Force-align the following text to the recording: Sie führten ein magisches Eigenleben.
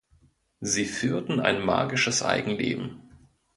Sie 0.61 0.85
führten 0.85 1.39
ein 1.39 1.63
magisches 1.63 2.23
Eigenleben. 2.23 3.01